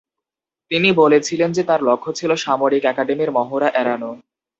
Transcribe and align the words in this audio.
তিনি 0.71 0.89
বলেছিলেন 0.93 1.49
যে 1.51 1.63
তার 1.63 1.79
লক্ষ্য 1.83 2.09
ছিল 2.13 2.31
সামরিক 2.35 2.83
একাডেমির 2.85 3.31
মহড়া 3.31 3.69
এড়ানো। 3.73 4.11